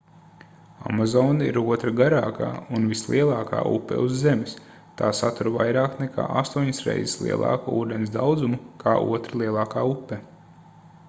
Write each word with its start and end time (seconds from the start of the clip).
amazone 0.91 1.49
ir 1.49 1.57
otra 1.73 1.91
garākā 1.99 2.47
un 2.77 2.87
vislielākā 2.93 3.59
upe 3.73 3.99
uz 4.05 4.15
zemes 4.23 4.55
tā 5.03 5.11
satur 5.21 5.51
vairāk 5.59 6.01
nekā 6.05 6.27
8 6.43 6.65
reizes 6.89 7.15
lielāku 7.27 7.77
ūdens 7.83 8.15
daudzumu 8.19 8.61
kā 8.87 8.97
otra 9.19 9.43
lielākā 9.45 9.87
upe 9.95 10.23